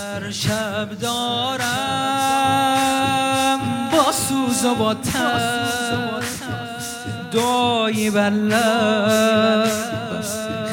هر 0.00 0.30
شب 0.30 0.88
دارم. 1.00 1.60
با 3.92 4.12
سوز 4.12 4.64
و 4.64 4.74
با 4.74 4.94
تب 4.94 6.22
دعایی 7.32 8.10
بر 8.10 8.30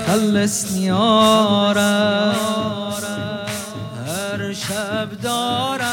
خلص 0.07 0.71
نیارم. 0.71 2.35
هر 4.07 4.53
شب 4.53 5.21
دارم. 5.23 5.87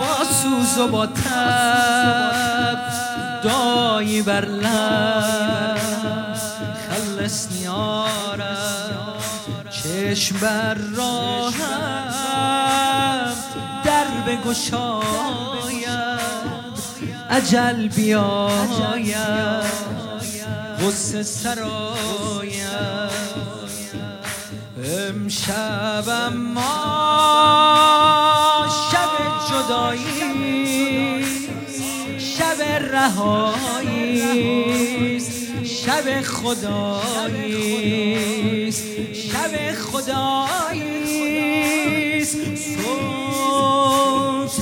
با 0.00 0.24
سوز 0.24 0.78
و 0.78 0.88
با 0.88 1.06
تب 1.06 2.78
دایی 3.42 4.22
بر 4.22 4.44
خلص 6.90 7.46
نیارم. 7.52 8.29
چشم 10.10 10.36
بر 10.38 10.74
راهم. 10.74 12.10
در 13.84 14.06
بگشایم 14.26 15.00
عجل 17.30 17.88
بیایم. 17.88 19.62
غصه 20.80 21.22
سرایم. 21.22 23.10
امشب 24.84 26.04
اما 26.08 26.66
شب 28.92 29.10
جدایی. 29.50 31.24
شب 32.18 32.62
رهایی. 32.92 34.30
شب 35.86 36.22
خدایی 36.22 37.72
شب 39.12 39.72
خدایی 39.72 41.04
صوت 42.24 42.96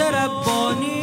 ربانی 0.00 0.98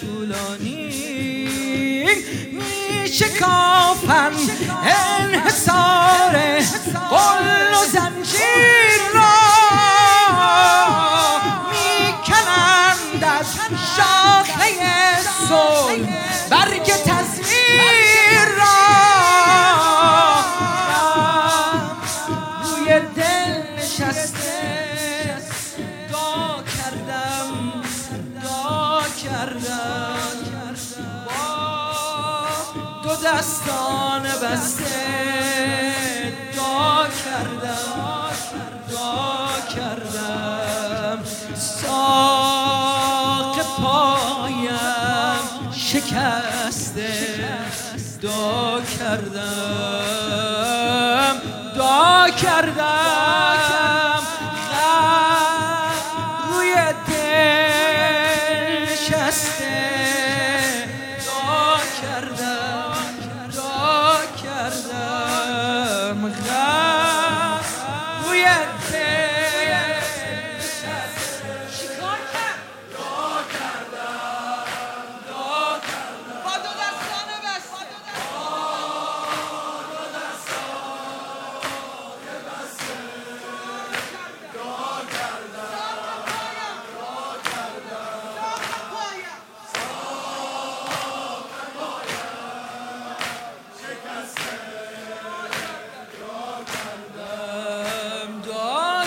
طولانی. 0.00 0.88
می 2.52 3.08
شکافن 3.08 4.32
انحصار. 5.20 5.91
دا 29.22 29.28
کردم 29.28 30.02
دستان 33.24 34.22
بسته 34.22 34.84
دا 36.56 37.06
کردم 37.24 38.34
دا 38.90 39.52
کردم. 39.74 41.18
ساق 41.54 43.56
پایم 43.82 45.44
شکسته 45.72 47.12
دا 48.22 48.80
کردم 48.98 49.42
دا 51.76 52.30
کردم. 52.42 53.81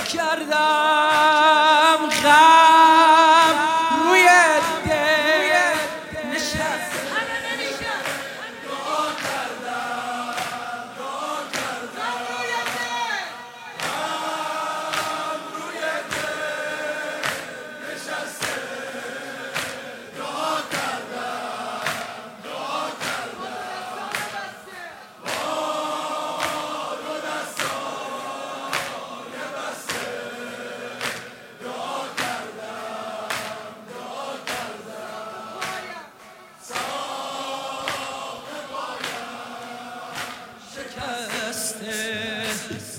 کردم 0.06 2.00
غم. 2.24 2.65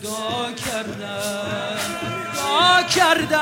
دا 0.07 0.53
کردم 0.53 1.79
دا 2.37 2.83
کردم 2.83 3.39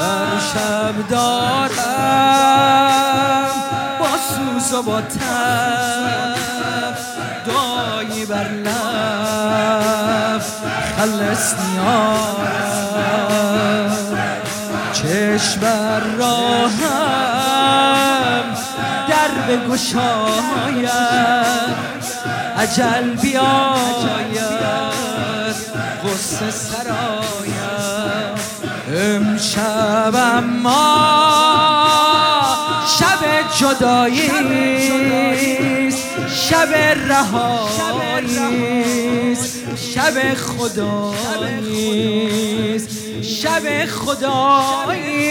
هر 0.00 0.32
شب 0.54 0.96
دارم 1.08 1.70
با 4.00 4.08
سوز 4.16 4.72
و 4.72 4.82
با 4.82 5.00
تب 5.00 6.36
دایی 7.46 8.26
بر 8.26 8.48
لب 8.48 10.42
خلص 10.98 11.54
نیارم 11.54 12.60
چشم 14.92 15.60
بر 15.60 16.00
راهم 16.00 16.80
در 19.08 19.30
بگشایم 19.48 20.90
عجل 22.60 23.14
بیاید 23.22 24.40
غصه 26.04 26.50
سرایم 26.50 28.34
امشب 28.96 30.14
اما 30.14 31.10
شب 32.98 33.22
جدایی 33.58 34.30
شب 36.28 36.74
رهایی 37.08 38.30
شب 39.76 40.34
خدایی 40.34 41.90
شب 43.22 43.86
خدایی 43.86 45.30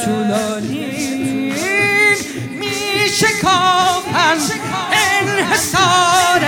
طولانی. 0.04 1.52
می 2.58 3.08
شکافن 3.14 4.38
انحصار. 4.92 6.42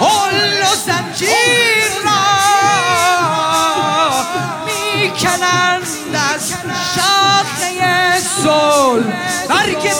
حل 0.00 0.62
و 0.62 0.74
زنجیر 0.86 1.92
را 2.04 2.24
می 4.66 5.10
کنند 5.10 5.86
از 6.34 6.44
شاخه 6.94 7.68
گل 8.48 9.02
برگ 9.48 9.92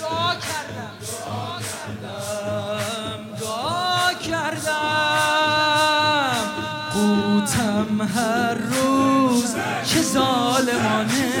دعا 0.00 0.34
کردم 0.34 0.94
دعا 3.40 4.12
کردم 4.14 4.82
قوتم 6.94 8.02
هر 8.02 8.54
روز 8.54 9.54
چه 9.86 10.02
ظالمانه 10.02 11.32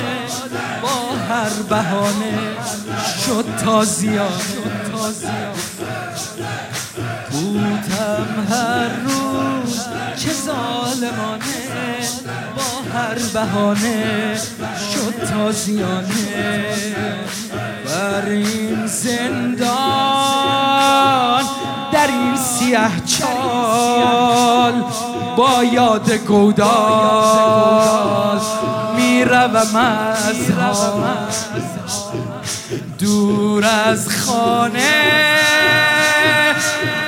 با 0.82 1.16
هر 1.28 1.62
بهانه 1.68 2.38
شد 3.26 3.44
تازیانه 3.64 4.62
قوتم 7.32 8.46
هر 8.50 8.88
روز 8.88 9.11
بهانه 13.32 14.36
شد 14.94 15.14
تازیانه 15.30 16.64
بر 17.86 18.28
این 18.28 18.86
زندان 18.86 19.72
در 21.92 22.06
این 22.06 22.36
سیه 22.36 22.90
چال 23.18 24.84
با 25.36 25.64
یاد 25.64 26.12
گودال 26.12 26.62
می‌روم 28.96 29.76
از 29.76 30.36
دور 32.98 33.64
از 33.64 34.08
خانه 34.08 35.02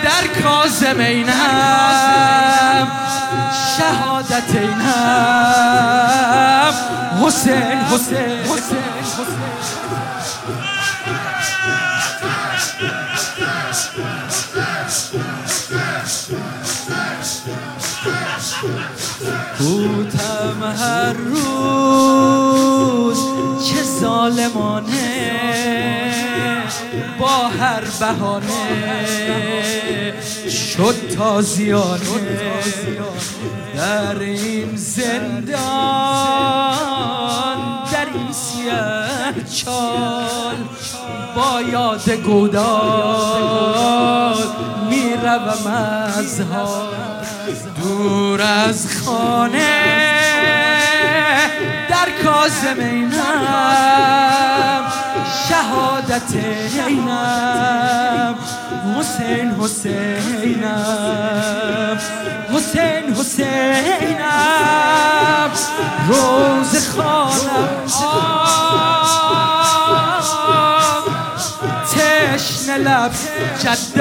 در 0.04 0.42
کازمینم 0.42 2.43
شهادت 3.78 4.54
اینم. 4.54 5.54
حسین 7.26 7.78
حسین 7.78 8.38
حسین 8.38 8.94
بودم 19.58 20.62
هر 20.78 21.12
روز 21.12 22.14
چه 23.68 23.82
ظالمانه 24.00 25.30
با 27.18 27.48
هر 27.48 27.84
بهانه. 28.00 29.83
شد 30.76 31.08
تازیانه 31.16 32.60
در 33.76 34.18
این 34.18 34.76
زندان 34.76 35.54
در 37.92 38.06
این 38.14 38.32
چال 39.64 40.56
با 41.36 41.62
یاد 41.72 42.10
گودال 42.10 43.54
می‌روم 44.90 45.66
از 45.66 46.40
حال 46.40 46.86
دور 47.82 48.42
از 48.42 48.88
خانه 49.04 49.94
در 51.88 52.08
کازمینم 52.24 53.14
شهادت 55.48 56.34
اینم. 56.86 58.34
حسین 58.98 59.50
حسینم. 59.60 60.78
حسین 62.54 63.14
حسینم. 63.14 64.44
روز 66.08 66.88
خانم 66.88 67.84
تشن 71.94 72.78
لب 72.78 73.12
جدای 73.58 73.94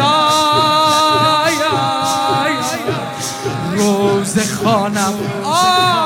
روز 3.72 4.36
خانم 4.63 5.13
آه 5.44 6.03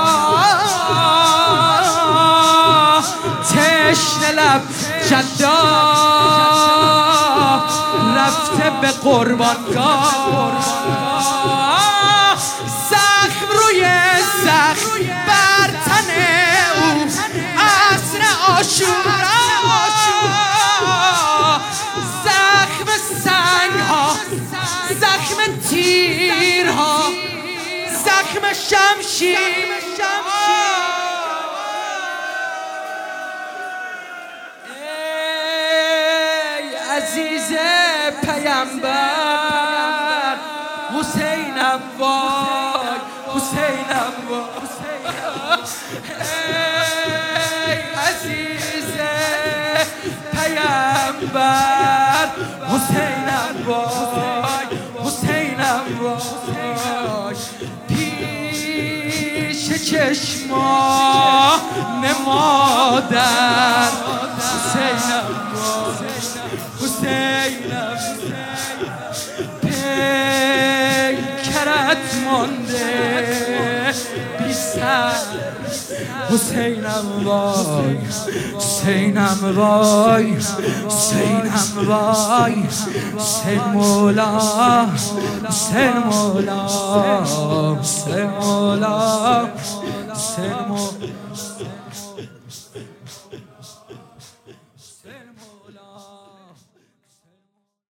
جدا 5.10 5.58
رفته 8.16 8.70
به 8.82 8.92
قربانگاه 8.92 10.14
زخم 12.90 13.50
روی 13.52 13.86
زخم 14.44 14.90
بر 15.28 15.70
تن 15.86 16.10
او 16.82 17.06
عصر 17.58 18.22
آشورا 18.60 19.38
زخم 22.24 22.90
سنگ 23.24 23.80
ها 23.90 24.16
زخم 25.00 25.40
تیرها 25.70 27.00
زخم 28.06 28.54
شمشیر. 28.54 29.38
چشما 60.18 61.56
نمادر 62.04 63.90
حسینم 64.40 65.28
حسینم 66.82 67.98
پیکرت 71.62 72.04
مانده. 72.26 73.94
بی 74.40 74.54
سر. 74.54 75.12
حسینم 76.30 77.08
وای. 77.26 77.98
حسینم 78.58 79.42
وای. 79.58 80.38
حسینم 80.86 81.88
وای. 81.88 82.64
حسین 83.18 83.62
مولا. 83.74 84.86
حسین 85.48 85.98
مولا. 85.98 86.68
حسین 87.82 88.30
مولا. 88.30 89.48
Segmo. 90.38 90.78